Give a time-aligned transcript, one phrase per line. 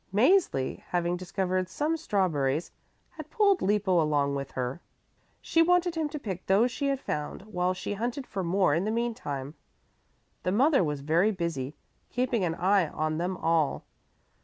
[0.11, 2.71] Mäzli, having discovered some strawberries,
[3.11, 4.81] had pulled Lippo along with her.
[5.41, 8.85] She wanted him to pick those she had found while she hunted for more in
[8.85, 9.53] the meantime.
[10.41, 11.75] The mother was very busy
[12.09, 13.83] keeping an eye on them all.